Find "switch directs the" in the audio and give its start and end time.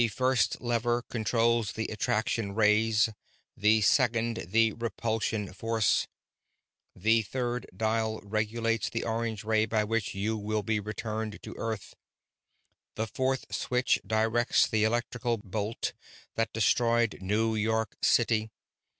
13.53-14.85